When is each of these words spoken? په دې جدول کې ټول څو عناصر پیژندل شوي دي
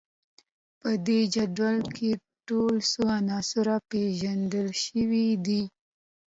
په 0.79 0.89
دې 1.07 1.19
جدول 1.33 1.77
کې 1.95 2.09
ټول 2.47 2.75
څو 2.91 3.03
عناصر 3.19 3.67
پیژندل 3.89 4.67
شوي 4.83 5.27
دي 5.45 5.63